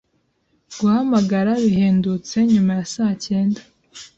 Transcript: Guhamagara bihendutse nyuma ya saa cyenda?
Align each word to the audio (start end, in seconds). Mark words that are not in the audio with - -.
Guhamagara 0.77 1.51
bihendutse 1.63 2.35
nyuma 2.51 2.71
ya 2.79 2.85
saa 2.93 3.13
cyenda? 3.25 3.59